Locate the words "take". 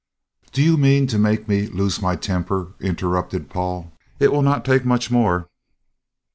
4.65-4.83